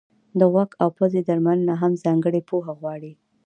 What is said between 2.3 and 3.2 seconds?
پوهه غواړي.